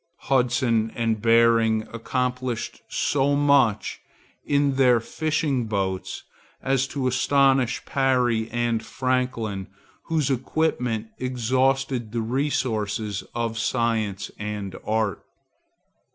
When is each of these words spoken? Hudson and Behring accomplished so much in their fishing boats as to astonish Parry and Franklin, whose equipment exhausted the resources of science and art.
Hudson 0.21 0.91
and 0.95 1.21
Behring 1.21 1.83
accomplished 1.93 2.81
so 2.89 3.35
much 3.35 3.99
in 4.43 4.75
their 4.77 4.99
fishing 4.99 5.67
boats 5.67 6.23
as 6.59 6.87
to 6.87 7.05
astonish 7.05 7.85
Parry 7.85 8.49
and 8.49 8.83
Franklin, 8.83 9.67
whose 10.05 10.31
equipment 10.31 11.09
exhausted 11.19 12.13
the 12.13 12.21
resources 12.21 13.23
of 13.35 13.59
science 13.59 14.31
and 14.39 14.75
art. 14.83 15.23